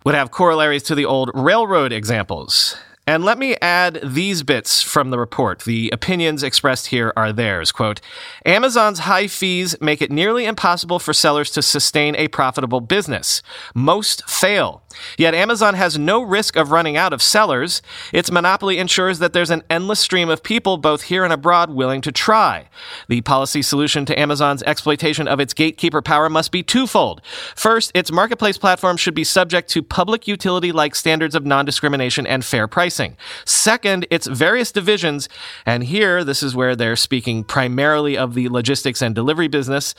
would 0.04 0.14
have 0.14 0.30
corollaries 0.30 0.82
to 0.84 0.94
the 0.94 1.04
old 1.04 1.30
railroad 1.34 1.92
examples. 1.92 2.76
And 3.10 3.24
let 3.24 3.38
me 3.38 3.56
add 3.60 3.98
these 4.04 4.44
bits 4.44 4.82
from 4.82 5.10
the 5.10 5.18
report. 5.18 5.64
The 5.64 5.90
opinions 5.92 6.44
expressed 6.44 6.86
here 6.86 7.12
are 7.16 7.32
theirs. 7.32 7.72
Quote 7.72 8.00
Amazon's 8.46 9.00
high 9.00 9.26
fees 9.26 9.74
make 9.80 10.00
it 10.00 10.12
nearly 10.12 10.44
impossible 10.44 11.00
for 11.00 11.12
sellers 11.12 11.50
to 11.50 11.60
sustain 11.60 12.14
a 12.14 12.28
profitable 12.28 12.80
business. 12.80 13.42
Most 13.74 14.30
fail. 14.30 14.84
Yet 15.18 15.34
Amazon 15.34 15.74
has 15.74 15.98
no 15.98 16.22
risk 16.22 16.54
of 16.54 16.70
running 16.70 16.96
out 16.96 17.12
of 17.12 17.20
sellers. 17.20 17.82
Its 18.12 18.30
monopoly 18.30 18.78
ensures 18.78 19.18
that 19.18 19.32
there's 19.32 19.50
an 19.50 19.64
endless 19.68 19.98
stream 19.98 20.28
of 20.28 20.44
people, 20.44 20.76
both 20.76 21.02
here 21.02 21.24
and 21.24 21.32
abroad, 21.32 21.70
willing 21.70 22.00
to 22.02 22.12
try. 22.12 22.68
The 23.08 23.22
policy 23.22 23.62
solution 23.62 24.04
to 24.06 24.18
Amazon's 24.18 24.62
exploitation 24.64 25.26
of 25.26 25.40
its 25.40 25.54
gatekeeper 25.54 26.02
power 26.02 26.28
must 26.28 26.52
be 26.52 26.62
twofold. 26.62 27.22
First, 27.56 27.90
its 27.92 28.12
marketplace 28.12 28.58
platform 28.58 28.96
should 28.96 29.14
be 29.14 29.24
subject 29.24 29.68
to 29.70 29.82
public 29.82 30.28
utility 30.28 30.70
like 30.70 30.94
standards 30.94 31.34
of 31.34 31.44
non 31.44 31.64
discrimination 31.64 32.24
and 32.24 32.44
fair 32.44 32.68
pricing. 32.68 32.99
Second, 33.44 34.06
its 34.10 34.26
various 34.26 34.72
divisions, 34.72 35.28
and 35.64 35.84
here 35.84 36.22
this 36.24 36.42
is 36.42 36.54
where 36.54 36.76
they're 36.76 36.96
speaking 36.96 37.44
primarily 37.44 38.16
of 38.16 38.34
the 38.34 38.48
logistics 38.48 39.02
and 39.02 39.14
delivery 39.14 39.48
business, 39.48 39.94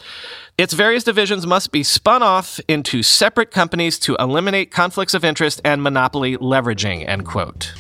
its 0.58 0.74
various 0.74 1.04
divisions 1.04 1.48
must 1.48 1.72
be 1.72 1.84
spun 1.84 2.22
off 2.22 2.60
into 2.68 3.02
separate 3.04 3.52
companies 3.52 3.98
to 4.00 4.16
eliminate 4.20 4.72
conflicts 4.72 5.14
of 5.14 5.26
interest 5.26 5.62
and 5.66 5.82
monopoly 5.82 6.38
leveraging, 6.38 7.08
end 7.08 7.26
quote. 7.26 7.74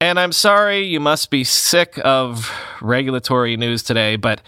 And 0.00 0.20
I'm 0.20 0.32
sorry 0.32 0.84
you 0.84 1.00
must 1.00 1.30
be 1.30 1.42
sick 1.42 1.98
of 2.04 2.52
regulatory 2.80 3.56
news 3.56 3.82
today, 3.82 4.16
but 4.16 4.42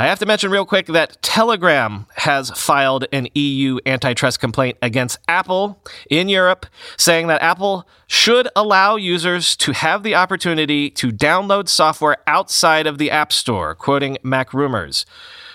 I 0.00 0.06
have 0.06 0.20
to 0.20 0.26
mention 0.26 0.52
real 0.52 0.64
quick 0.64 0.86
that 0.86 1.20
Telegram 1.22 2.06
has 2.14 2.50
filed 2.50 3.06
an 3.12 3.26
EU 3.34 3.80
antitrust 3.84 4.38
complaint 4.38 4.78
against 4.80 5.18
Apple 5.26 5.82
in 6.08 6.28
Europe, 6.28 6.66
saying 6.96 7.26
that 7.26 7.42
Apple 7.42 7.84
should 8.06 8.48
allow 8.54 8.94
users 8.94 9.56
to 9.56 9.72
have 9.72 10.04
the 10.04 10.14
opportunity 10.14 10.88
to 10.90 11.10
download 11.10 11.68
software 11.68 12.18
outside 12.28 12.86
of 12.86 12.98
the 12.98 13.10
App 13.10 13.32
Store, 13.32 13.74
quoting 13.74 14.18
MacRumors. 14.22 15.04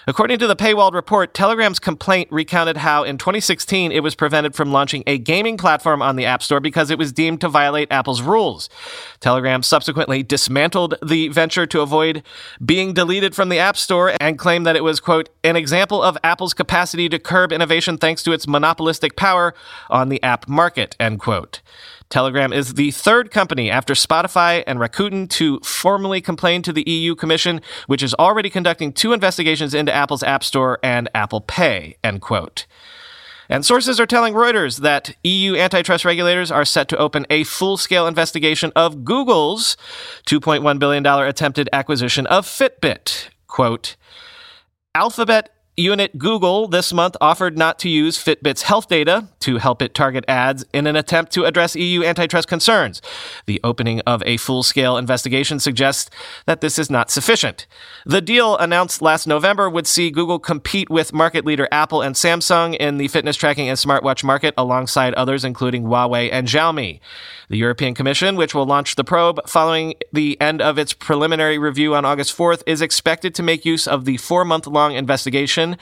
According 0.05 0.39
to 0.39 0.47
the 0.47 0.55
paywalled 0.55 0.93
report, 0.93 1.33
Telegram's 1.33 1.79
complaint 1.79 2.27
recounted 2.29 2.77
how 2.77 3.03
in 3.03 3.17
2016 3.17 3.91
it 3.91 4.03
was 4.03 4.15
prevented 4.15 4.53
from 4.53 4.71
launching 4.71 5.03
a 5.07 5.17
gaming 5.17 5.55
platform 5.55 6.01
on 6.01 6.17
the 6.17 6.25
App 6.25 6.43
Store 6.43 6.59
because 6.59 6.91
it 6.91 6.97
was 6.97 7.13
deemed 7.13 7.39
to 7.39 7.47
violate 7.47 7.89
Apple's 7.89 8.21
rules. 8.21 8.69
Telegram 9.21 9.63
subsequently 9.63 10.21
dismantled 10.21 10.95
the 11.01 11.29
venture 11.29 11.65
to 11.65 11.79
avoid 11.79 12.21
being 12.65 12.93
deleted 12.93 13.33
from 13.33 13.47
the 13.47 13.59
App 13.59 13.77
Store 13.77 14.13
and 14.19 14.37
claimed 14.37 14.65
that 14.65 14.75
it 14.75 14.83
was, 14.83 14.99
quote, 14.99 15.29
an 15.43 15.55
example 15.55 16.01
of 16.01 16.17
Apple's 16.21 16.53
capacity 16.53 17.07
to 17.07 17.17
curb 17.17 17.53
innovation 17.53 17.97
thanks 17.97 18.23
to 18.23 18.33
its 18.33 18.45
monopolistic 18.45 19.15
power 19.15 19.53
on 19.89 20.09
the 20.09 20.21
app 20.21 20.49
market, 20.49 20.97
end 20.99 21.21
quote. 21.21 21.61
Telegram 22.13 22.53
is 22.53 22.75
the 22.75 22.91
third 22.91 23.31
company 23.31 23.71
after 23.71 23.95
Spotify 23.95 24.63
and 24.67 24.77
Rakuten 24.77 25.27
to 25.31 25.59
formally 25.61 26.21
complain 26.21 26.61
to 26.61 26.71
the 26.71 26.87
EU 26.87 27.15
Commission, 27.15 27.59
which 27.87 28.03
is 28.03 28.13
already 28.19 28.51
conducting 28.51 28.93
two 28.93 29.13
investigations 29.13 29.73
into 29.73 29.91
Apple's 29.91 30.21
App 30.21 30.43
Store 30.43 30.77
and 30.83 31.09
Apple 31.15 31.41
Pay, 31.41 31.97
end 32.03 32.21
quote. 32.21 32.67
And 33.49 33.65
sources 33.65 33.99
are 33.99 34.05
telling 34.05 34.35
Reuters 34.35 34.81
that 34.81 35.15
EU 35.23 35.55
antitrust 35.55 36.05
regulators 36.05 36.51
are 36.51 36.65
set 36.65 36.87
to 36.89 36.97
open 36.99 37.25
a 37.31 37.45
full 37.45 37.77
scale 37.77 38.05
investigation 38.05 38.71
of 38.75 39.03
Google's 39.03 39.75
$2.1 40.27 40.77
billion 40.77 41.03
attempted 41.03 41.67
acquisition 41.73 42.27
of 42.27 42.45
Fitbit. 42.45 43.29
Quote, 43.47 43.95
Alphabet 44.93 45.49
Unit 45.75 46.19
Google 46.19 46.67
this 46.67 46.93
month 46.93 47.17
offered 47.19 47.57
not 47.57 47.79
to 47.79 47.89
use 47.89 48.23
Fitbit's 48.23 48.61
health 48.61 48.87
data 48.87 49.29
to 49.43 49.57
help 49.57 49.81
it 49.81 49.93
target 49.93 50.23
ads 50.27 50.65
in 50.73 50.87
an 50.87 50.95
attempt 50.95 51.31
to 51.33 51.43
address 51.43 51.75
EU 51.75 52.03
antitrust 52.03 52.47
concerns. 52.47 53.01
The 53.45 53.59
opening 53.63 53.99
of 54.01 54.23
a 54.25 54.37
full 54.37 54.63
scale 54.63 54.97
investigation 54.97 55.59
suggests 55.59 56.09
that 56.45 56.61
this 56.61 56.79
is 56.79 56.89
not 56.89 57.11
sufficient. 57.11 57.67
The 58.05 58.21
deal 58.21 58.57
announced 58.57 59.01
last 59.01 59.27
November 59.27 59.69
would 59.69 59.85
see 59.85 60.11
Google 60.11 60.39
compete 60.39 60.89
with 60.89 61.13
market 61.13 61.45
leader 61.45 61.67
Apple 61.71 62.01
and 62.01 62.15
Samsung 62.15 62.75
in 62.77 62.97
the 62.97 63.09
fitness 63.09 63.35
tracking 63.35 63.67
and 63.67 63.77
smartwatch 63.77 64.23
market 64.23 64.53
alongside 64.57 65.13
others, 65.15 65.43
including 65.43 65.83
Huawei 65.83 66.29
and 66.31 66.47
Xiaomi. 66.47 67.01
The 67.49 67.57
European 67.57 67.93
Commission, 67.93 68.35
which 68.35 68.55
will 68.55 68.65
launch 68.65 68.95
the 68.95 69.03
probe 69.03 69.47
following 69.47 69.95
the 70.11 70.39
end 70.39 70.61
of 70.61 70.79
its 70.79 70.93
preliminary 70.93 71.57
review 71.57 71.93
on 71.93 72.05
August 72.05 72.35
4th, 72.35 72.63
is 72.65 72.81
expected 72.81 73.35
to 73.35 73.43
make 73.43 73.65
use 73.65 73.87
of 73.87 74.05
the 74.05 74.17
four 74.17 74.45
month 74.45 74.65
long 74.65 74.93
investigation 74.93 75.77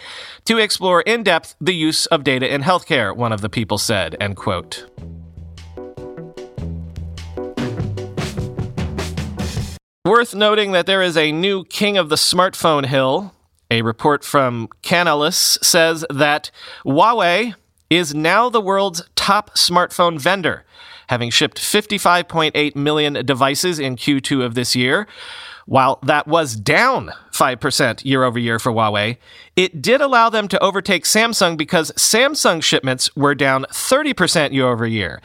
to 0.45 0.57
explore 0.57 1.01
in 1.01 1.23
depth 1.23 1.55
the 1.61 1.75
use 1.75 2.07
of 2.07 2.23
data 2.23 2.51
in 2.51 2.63
healthcare, 2.63 3.15
one 3.15 3.31
of 3.31 3.41
the 3.41 3.49
people 3.51 3.77
said, 3.77 4.15
end 4.19 4.37
quote. 4.37 4.85
Worth 10.05 10.33
noting 10.33 10.71
that 10.71 10.87
there 10.87 11.01
is 11.01 11.15
a 11.15 11.31
new 11.31 11.63
king 11.65 11.97
of 11.97 12.09
the 12.09 12.15
smartphone 12.15 12.85
hill. 12.85 13.33
A 13.69 13.81
report 13.81 14.23
from 14.23 14.67
Canalys 14.83 15.63
says 15.63 16.03
that 16.09 16.51
Huawei 16.85 17.55
is 17.89 18.15
now 18.15 18.49
the 18.49 18.59
world's 18.59 19.03
top 19.15 19.51
smartphone 19.51 20.19
vendor, 20.19 20.65
having 21.07 21.29
shipped 21.29 21.59
55.8 21.59 22.75
million 22.75 23.25
devices 23.25 23.79
in 23.79 23.95
Q2 23.95 24.43
of 24.43 24.55
this 24.55 24.75
year. 24.75 25.07
While 25.65 25.99
that 26.03 26.27
was 26.27 26.55
down 26.55 27.11
5% 27.31 28.05
year 28.05 28.23
over 28.23 28.39
year 28.39 28.59
for 28.59 28.71
Huawei, 28.71 29.17
it 29.55 29.81
did 29.81 30.01
allow 30.01 30.29
them 30.29 30.47
to 30.49 30.59
overtake 30.63 31.05
Samsung 31.05 31.57
because 31.57 31.91
Samsung 31.93 32.63
shipments 32.63 33.15
were 33.15 33.35
down 33.35 33.65
30% 33.71 34.51
year 34.51 34.67
over 34.67 34.87
year. 34.87 35.21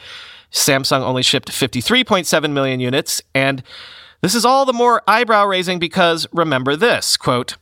Samsung 0.51 1.01
only 1.01 1.23
shipped 1.23 1.51
53.7 1.51 2.51
million 2.51 2.79
units, 2.79 3.21
and 3.35 3.63
this 4.21 4.33
is 4.33 4.45
all 4.45 4.65
the 4.65 4.73
more 4.73 5.01
eyebrow 5.07 5.45
raising 5.45 5.79
because 5.79 6.27
remember 6.31 6.75
this 6.75 7.17
quote, 7.17 7.57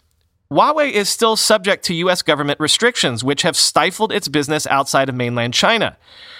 Huawei 0.51 0.91
is 0.91 1.09
still 1.09 1.35
subject 1.35 1.83
to 1.85 1.93
U.S. 1.95 2.21
government 2.21 2.59
restrictions, 2.59 3.23
which 3.23 3.41
have 3.41 3.55
stifled 3.55 4.11
its 4.11 4.27
business 4.27 4.67
outside 4.67 5.09
of 5.09 5.15
mainland 5.15 5.53
China. 5.55 5.97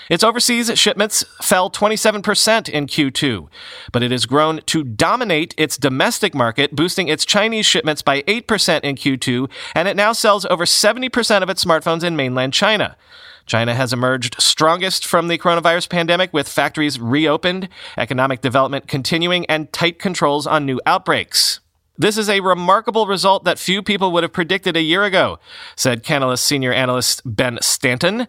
Its 0.10 0.24
overseas 0.24 0.72
shipments 0.78 1.26
fell 1.42 1.72
27% 1.72 2.70
in 2.70 2.86
Q2, 2.86 3.48
but 3.92 4.04
it 4.04 4.12
has 4.12 4.28
grown 4.28 4.62
to 4.68 4.84
dominate 4.84 5.56
its 5.58 5.78
domestic 5.78 6.36
market, 6.36 6.76
boosting 6.76 7.08
its 7.08 7.26
Chinese 7.26 7.66
shipments 7.66 8.04
by 8.04 8.22
8% 8.24 8.82
in 8.84 8.96
Q2, 8.96 9.50
and 9.74 9.88
it 9.88 9.96
now 9.96 10.14
sells 10.14 10.46
over 10.46 10.66
70% 10.66 11.42
of 11.42 11.50
its 11.50 11.66
smartphones 11.66 12.04
in 12.04 12.16
mainland 12.16 12.54
China. 12.54 12.96
China 13.48 13.74
has 13.74 13.94
emerged 13.94 14.36
strongest 14.40 15.06
from 15.06 15.28
the 15.28 15.38
coronavirus 15.40 15.90
pandemic 15.90 16.32
with 16.32 16.48
factories 16.48 17.00
reopened, 17.00 17.70
economic 17.98 18.42
development 18.42 18.88
continuing, 18.88 19.46
and 19.48 19.74
tight 19.74 19.98
controls 19.98 20.46
on 20.46 20.66
new 20.66 20.80
outbreaks. 20.86 21.60
This 21.98 22.18
is 22.18 22.30
a 22.30 22.42
remarkable 22.42 23.08
result 23.08 23.46
that 23.46 23.58
few 23.58 23.82
people 23.82 24.12
would 24.12 24.24
have 24.24 24.34
predicted 24.34 24.76
a 24.76 24.82
year 24.82 25.04
ago, 25.04 25.40
said 25.76 26.04
Canalys 26.04 26.40
senior 26.40 26.74
analyst 26.74 27.22
Ben 27.26 27.58
Stanton. 27.62 28.28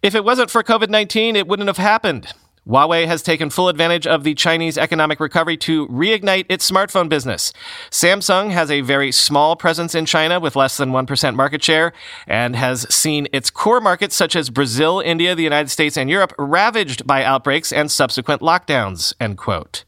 If 0.00 0.14
it 0.14 0.24
wasn't 0.24 0.50
for 0.50 0.62
COVID 0.62 0.88
19, 0.88 1.34
it 1.34 1.48
wouldn't 1.48 1.68
have 1.68 1.76
happened. 1.76 2.32
Huawei 2.68 3.06
has 3.06 3.22
taken 3.22 3.50
full 3.50 3.68
advantage 3.68 4.06
of 4.06 4.22
the 4.22 4.34
Chinese 4.34 4.78
economic 4.78 5.18
recovery 5.18 5.56
to 5.56 5.88
reignite 5.88 6.46
its 6.48 6.70
smartphone 6.70 7.08
business. 7.08 7.52
Samsung 7.90 8.50
has 8.50 8.70
a 8.70 8.82
very 8.82 9.10
small 9.10 9.56
presence 9.56 9.94
in 9.94 10.06
China 10.06 10.38
with 10.38 10.54
less 10.54 10.76
than 10.76 10.90
1% 10.90 11.34
market 11.34 11.64
share 11.64 11.92
and 12.28 12.54
has 12.54 12.86
seen 12.94 13.26
its 13.32 13.50
core 13.50 13.80
markets 13.80 14.14
such 14.14 14.36
as 14.36 14.50
Brazil, 14.50 15.00
India, 15.00 15.34
the 15.34 15.42
United 15.42 15.70
States, 15.70 15.96
and 15.96 16.08
Europe 16.08 16.32
ravaged 16.38 17.06
by 17.06 17.24
outbreaks 17.24 17.72
and 17.72 17.90
subsequent 17.90 18.40
lockdowns, 18.40 19.14
end 19.18 19.38
quote. 19.38 19.84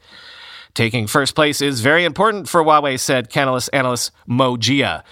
Taking 0.74 1.06
first 1.06 1.34
place 1.34 1.60
is 1.60 1.80
very 1.80 2.04
important 2.04 2.48
for 2.48 2.62
Huawei, 2.62 2.98
said 2.98 3.30
Canalys 3.30 3.68
analyst 3.74 4.10
Mo 4.26 4.56
Jia. 4.56 5.02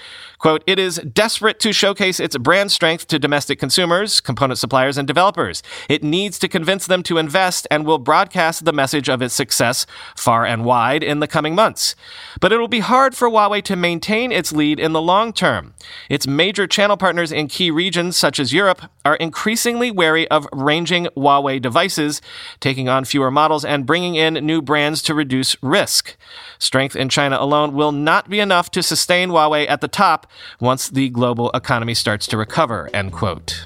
Quote, 0.41 0.65
it 0.67 0.79
is 0.79 0.97
desperate 1.13 1.61
to 1.61 1.71
showcase 1.71 2.19
its 2.19 2.37
brand 2.39 2.73
strength 2.73 3.07
to 3.09 3.19
domestic 3.19 3.59
consumers, 3.59 4.23
component 4.23 4.59
suppliers, 4.59 4.97
and 4.97 5.07
developers. 5.07 5.63
It 5.87 6.03
needs 6.03 6.39
to 6.39 6.49
convince 6.49 6.87
them 6.87 7.03
to 7.05 7.19
invest 7.19 7.67
and 7.71 7.85
will 7.85 7.99
broadcast 7.99 8.65
the 8.65 8.73
message 8.73 9.11
of 9.11 9.21
its 9.21 9.35
success 9.35 9.85
far 10.17 10.47
and 10.47 10.65
wide 10.65 11.03
in 11.03 11.21
the 11.21 11.29
coming 11.29 11.55
months. 11.55 11.95
But 12.41 12.55
it 12.55 12.57
will 12.57 12.69
be 12.69 12.81
hard 12.81 13.15
for 13.15 13.29
Huawei 13.29 13.63
to 13.65 13.77
maintain 13.77 14.33
its 14.33 14.51
lead 14.51 14.81
in 14.81 14.93
the 14.93 15.03
long 15.03 15.35
term. 15.35 15.75
Its 16.09 16.27
major 16.27 16.67
channel 16.67 16.97
partners 16.97 17.33
in 17.33 17.47
key 17.47 17.71
regions 17.71 18.17
such 18.17 18.41
as 18.41 18.51
Europe 18.51 18.91
are 19.05 19.17
increasingly 19.17 19.91
wary 19.91 20.27
of 20.29 20.49
ranging 20.55 21.07
Huawei 21.17 21.61
devices, 21.61 22.23
taking 22.61 22.89
on 22.89 23.05
fewer 23.05 23.31
models 23.31 23.63
and 23.63 23.85
bringing 23.85 24.15
in 24.15 24.35
new 24.47 24.63
brands 24.63 25.03
to 25.03 25.15
reduce 25.15 25.55
risk. 25.63 26.17
Strength 26.59 26.97
in 26.97 27.11
China 27.11 27.37
alone 27.39 27.75
will 27.75 27.93
not 27.93 28.31
be 28.31 28.41
enough 28.41 28.71
to 28.71 28.83
sustain 28.83 29.29
Huawei 29.29 29.69
at 29.69 29.83
the 29.83 29.89
top 29.89 30.27
once 30.61 30.89
the 30.89 31.09
global 31.11 31.51
economy 31.53 31.95
starts 31.95 32.27
to 32.29 32.37
recover, 32.37 32.91
end 32.93 33.13
quote. 33.13 33.65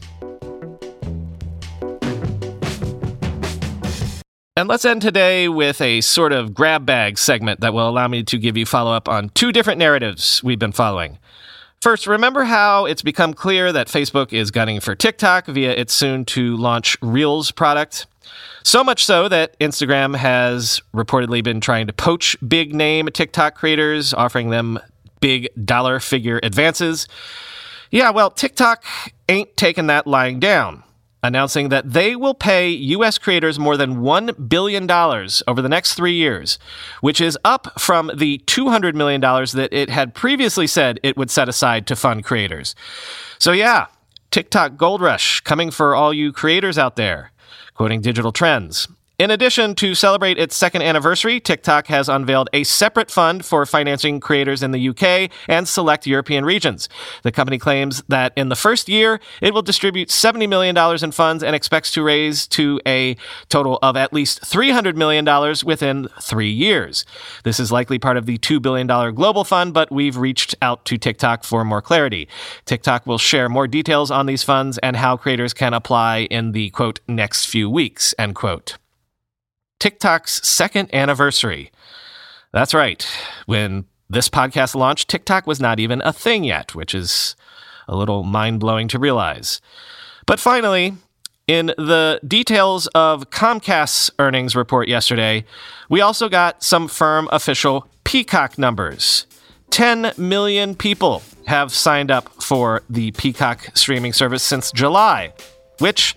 And 4.56 4.68
let's 4.68 4.84
end 4.84 5.02
today 5.02 5.48
with 5.48 5.80
a 5.80 6.00
sort 6.00 6.32
of 6.32 6.54
grab 6.54 6.86
bag 6.86 7.18
segment 7.18 7.58
that 7.60 7.74
will 7.74 7.88
allow 7.88 8.06
me 8.06 8.22
to 8.22 8.38
give 8.38 8.56
you 8.56 8.64
follow 8.64 8.92
up 8.92 9.08
on 9.08 9.30
two 9.30 9.50
different 9.50 9.80
narratives 9.80 10.44
we've 10.44 10.60
been 10.60 10.70
following. 10.70 11.18
First, 11.82 12.06
remember 12.06 12.44
how 12.44 12.86
it's 12.86 13.02
become 13.02 13.34
clear 13.34 13.72
that 13.72 13.88
Facebook 13.88 14.32
is 14.32 14.52
gunning 14.52 14.78
for 14.78 14.94
TikTok 14.94 15.46
via 15.46 15.72
its 15.72 15.92
soon 15.92 16.24
to 16.26 16.56
launch 16.56 16.96
Reels 17.02 17.50
product? 17.50 18.06
So 18.62 18.82
much 18.82 19.04
so 19.04 19.28
that 19.28 19.58
Instagram 19.58 20.16
has 20.16 20.80
reportedly 20.94 21.42
been 21.42 21.60
trying 21.60 21.88
to 21.88 21.92
poach 21.92 22.36
big 22.46 22.74
name 22.74 23.08
TikTok 23.12 23.56
creators, 23.56 24.14
offering 24.14 24.50
them 24.50 24.78
big 25.24 25.48
dollar 25.64 25.98
figure 26.00 26.38
advances. 26.42 27.08
Yeah, 27.90 28.10
well, 28.10 28.30
TikTok 28.30 28.84
ain't 29.26 29.56
taking 29.56 29.86
that 29.86 30.06
lying 30.06 30.38
down, 30.38 30.82
announcing 31.22 31.70
that 31.70 31.90
they 31.90 32.14
will 32.14 32.34
pay 32.34 32.68
U.S. 32.68 33.16
creators 33.16 33.58
more 33.58 33.78
than 33.78 34.02
$1 34.02 34.50
billion 34.50 34.90
over 34.90 35.62
the 35.62 35.68
next 35.70 35.94
three 35.94 36.12
years, 36.12 36.58
which 37.00 37.22
is 37.22 37.38
up 37.42 37.80
from 37.80 38.10
the 38.14 38.42
$200 38.46 38.94
million 38.94 39.22
that 39.22 39.70
it 39.72 39.88
had 39.88 40.14
previously 40.14 40.66
said 40.66 41.00
it 41.02 41.16
would 41.16 41.30
set 41.30 41.48
aside 41.48 41.86
to 41.86 41.96
fund 41.96 42.22
creators. 42.22 42.74
So, 43.38 43.52
yeah, 43.52 43.86
TikTok 44.30 44.76
Gold 44.76 45.00
Rush 45.00 45.40
coming 45.40 45.70
for 45.70 45.94
all 45.94 46.12
you 46.12 46.34
creators 46.34 46.76
out 46.76 46.96
there. 46.96 47.32
Quoting 47.72 48.02
Digital 48.02 48.30
Trends. 48.30 48.88
In 49.16 49.30
addition, 49.30 49.76
to 49.76 49.94
celebrate 49.94 50.38
its 50.38 50.56
second 50.56 50.82
anniversary, 50.82 51.38
TikTok 51.38 51.86
has 51.86 52.08
unveiled 52.08 52.50
a 52.52 52.64
separate 52.64 53.12
fund 53.12 53.44
for 53.44 53.64
financing 53.64 54.18
creators 54.18 54.60
in 54.60 54.72
the 54.72 54.88
UK 54.88 55.30
and 55.46 55.68
select 55.68 56.04
European 56.04 56.44
regions. 56.44 56.88
The 57.22 57.30
company 57.30 57.56
claims 57.56 58.02
that 58.08 58.32
in 58.34 58.48
the 58.48 58.56
first 58.56 58.88
year, 58.88 59.20
it 59.40 59.54
will 59.54 59.62
distribute 59.62 60.08
$70 60.08 60.48
million 60.48 60.76
in 60.76 61.12
funds 61.12 61.44
and 61.44 61.54
expects 61.54 61.92
to 61.92 62.02
raise 62.02 62.48
to 62.48 62.80
a 62.88 63.16
total 63.48 63.78
of 63.82 63.96
at 63.96 64.12
least 64.12 64.42
$300 64.42 64.96
million 64.96 65.24
within 65.64 66.08
three 66.20 66.50
years. 66.50 67.04
This 67.44 67.60
is 67.60 67.70
likely 67.70 68.00
part 68.00 68.16
of 68.16 68.26
the 68.26 68.38
$2 68.38 68.60
billion 68.60 68.88
global 69.14 69.44
fund, 69.44 69.72
but 69.72 69.92
we've 69.92 70.16
reached 70.16 70.56
out 70.60 70.84
to 70.86 70.98
TikTok 70.98 71.44
for 71.44 71.64
more 71.64 71.80
clarity. 71.80 72.26
TikTok 72.64 73.06
will 73.06 73.18
share 73.18 73.48
more 73.48 73.68
details 73.68 74.10
on 74.10 74.26
these 74.26 74.42
funds 74.42 74.76
and 74.78 74.96
how 74.96 75.16
creators 75.16 75.54
can 75.54 75.72
apply 75.72 76.22
in 76.32 76.50
the 76.50 76.70
quote, 76.70 76.98
next 77.06 77.46
few 77.46 77.70
weeks, 77.70 78.12
end 78.18 78.34
quote. 78.34 78.76
TikTok's 79.78 80.46
second 80.46 80.94
anniversary. 80.94 81.70
That's 82.52 82.74
right. 82.74 83.06
When 83.46 83.84
this 84.08 84.28
podcast 84.28 84.74
launched, 84.74 85.08
TikTok 85.08 85.46
was 85.46 85.60
not 85.60 85.80
even 85.80 86.00
a 86.04 86.12
thing 86.12 86.44
yet, 86.44 86.74
which 86.74 86.94
is 86.94 87.36
a 87.88 87.96
little 87.96 88.22
mind 88.22 88.60
blowing 88.60 88.88
to 88.88 88.98
realize. 88.98 89.60
But 90.26 90.40
finally, 90.40 90.94
in 91.46 91.66
the 91.66 92.20
details 92.26 92.86
of 92.88 93.30
Comcast's 93.30 94.10
earnings 94.18 94.56
report 94.56 94.88
yesterday, 94.88 95.44
we 95.88 96.00
also 96.00 96.28
got 96.28 96.62
some 96.62 96.88
firm 96.88 97.28
official 97.32 97.88
Peacock 98.04 98.58
numbers. 98.58 99.26
10 99.70 100.12
million 100.16 100.74
people 100.74 101.22
have 101.46 101.72
signed 101.72 102.10
up 102.10 102.42
for 102.42 102.82
the 102.88 103.10
Peacock 103.12 103.68
streaming 103.74 104.12
service 104.12 104.42
since 104.42 104.70
July, 104.72 105.32
which 105.80 106.14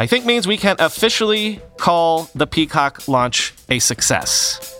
I 0.00 0.06
think 0.06 0.24
means 0.24 0.48
we 0.48 0.56
can 0.56 0.76
officially 0.78 1.60
call 1.76 2.30
the 2.34 2.46
Peacock 2.46 3.06
launch 3.06 3.52
a 3.68 3.78
success. 3.80 4.78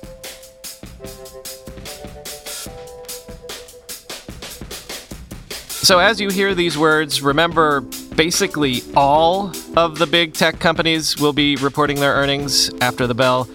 So, 5.82 5.98
as 5.98 6.22
you 6.22 6.30
hear 6.30 6.54
these 6.54 6.78
words, 6.78 7.20
remember 7.20 7.82
basically 8.16 8.80
all 8.96 9.52
of 9.76 9.98
the 9.98 10.06
big 10.06 10.32
tech 10.32 10.58
companies 10.58 11.18
will 11.18 11.34
be 11.34 11.56
reporting 11.56 12.00
their 12.00 12.14
earnings 12.14 12.70
after 12.80 13.06
the 13.06 13.14
bell. 13.14 13.46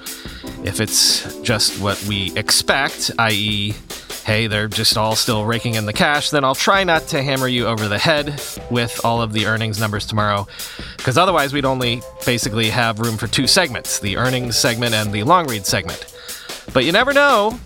If 0.64 0.80
it's 0.80 1.42
just 1.42 1.82
what 1.82 2.00
we 2.04 2.32
expect, 2.38 3.10
i.e., 3.18 3.74
hey, 4.26 4.48
they're 4.48 4.68
just 4.68 4.98
all 4.98 5.16
still 5.16 5.46
raking 5.46 5.76
in 5.76 5.86
the 5.86 5.94
cash, 5.94 6.32
then 6.32 6.44
I'll 6.44 6.56
try 6.56 6.84
not 6.84 7.04
to 7.10 7.22
hammer 7.22 7.48
you 7.48 7.68
over 7.68 7.88
the 7.88 8.00
head 8.00 8.42
with 8.72 9.00
all 9.06 9.22
of 9.22 9.34
the 9.34 9.46
earnings 9.46 9.80
numbers 9.80 10.08
tomorrow, 10.08 10.48
because 10.98 11.16
otherwise 11.16 11.54
we'd 11.54 11.64
only 11.64 12.02
basically 12.26 12.72
have 12.72 13.00
room 13.00 13.18
for 13.18 13.28
two 13.28 13.46
segments 13.46 14.00
the 14.00 14.18
earnings 14.18 14.58
segment 14.58 14.96
and 14.96 15.14
the 15.14 15.22
long 15.22 15.48
read 15.48 15.66
segment. 15.66 16.12
But 16.74 16.86
you 16.86 16.92
never 16.92 17.14
know. 17.14 17.60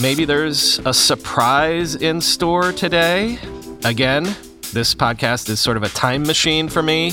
Maybe 0.00 0.24
there's 0.24 0.78
a 0.86 0.94
surprise 0.94 1.96
in 1.96 2.20
store 2.20 2.72
today. 2.72 3.38
Again, 3.84 4.24
this 4.72 4.94
podcast 4.94 5.48
is 5.48 5.58
sort 5.58 5.76
of 5.76 5.82
a 5.82 5.88
time 5.88 6.22
machine 6.22 6.68
for 6.68 6.82
me. 6.82 7.12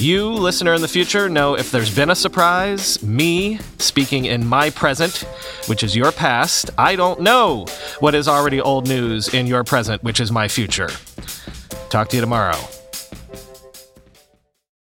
You, 0.00 0.30
listener 0.30 0.72
in 0.72 0.80
the 0.80 0.88
future, 0.88 1.28
know 1.28 1.58
if 1.58 1.70
there's 1.70 1.94
been 1.94 2.08
a 2.08 2.14
surprise, 2.14 3.02
me 3.02 3.58
speaking 3.76 4.24
in 4.24 4.46
my 4.46 4.70
present, 4.70 5.18
which 5.66 5.82
is 5.82 5.94
your 5.94 6.10
past, 6.10 6.70
I 6.78 6.96
don't 6.96 7.20
know 7.20 7.66
what 7.98 8.14
is 8.14 8.26
already 8.26 8.62
old 8.62 8.88
news 8.88 9.34
in 9.34 9.46
your 9.46 9.62
present, 9.62 10.02
which 10.02 10.18
is 10.18 10.32
my 10.32 10.48
future. 10.48 10.88
Talk 11.90 12.08
to 12.08 12.16
you 12.16 12.22
tomorrow. 12.22 12.56